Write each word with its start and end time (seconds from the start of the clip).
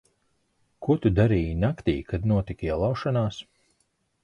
Ko 0.87 0.95
tu 1.03 1.11
darīji 1.19 1.51
naktī, 1.65 1.95
kad 2.13 2.27
notika 2.33 2.69
ielaušanās? 2.73 3.41